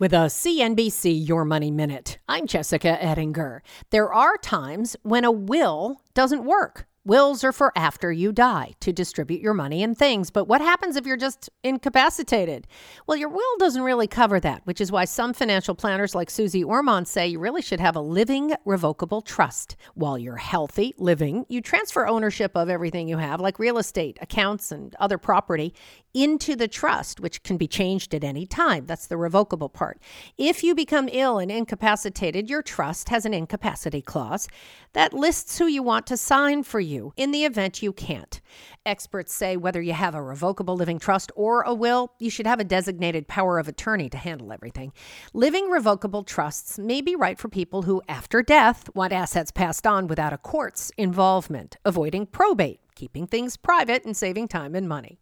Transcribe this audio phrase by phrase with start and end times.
[0.00, 3.62] With a CNBC Your Money Minute, I'm Jessica Ettinger.
[3.90, 6.86] There are times when a will doesn't work.
[7.06, 10.30] Wills are for after you die to distribute your money and things.
[10.30, 12.66] But what happens if you're just incapacitated?
[13.06, 16.62] Well, your will doesn't really cover that, which is why some financial planners like Suze
[16.62, 19.76] Orman say you really should have a living revocable trust.
[19.94, 24.70] While you're healthy, living, you transfer ownership of everything you have, like real estate, accounts,
[24.70, 25.72] and other property,
[26.12, 28.84] into the trust, which can be changed at any time.
[28.84, 30.02] That's the revocable part.
[30.36, 34.48] If you become ill and incapacitated, your trust has an incapacity clause
[34.92, 38.40] that lists who you want to sign for you you in the event you can't.
[38.84, 42.60] Experts say whether you have a revocable living trust or a will, you should have
[42.60, 44.92] a designated power of attorney to handle everything.
[45.32, 50.06] Living revocable trusts may be right for people who, after death, want assets passed on
[50.06, 55.20] without a court's involvement, avoiding probate, keeping things private, and saving time and money.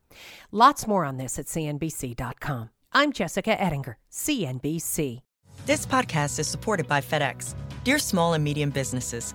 [0.50, 2.70] Lots more on this at CNBC.com.
[2.92, 5.20] I'm Jessica Ettinger, CNBC.
[5.66, 7.54] This podcast is supported by FedEx.
[7.84, 9.34] Dear small and medium businesses,